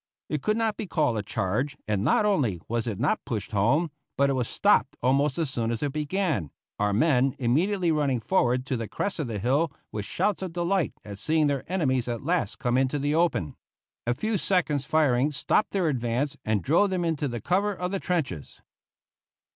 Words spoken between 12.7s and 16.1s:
into the open. A few seconds' firing stopped their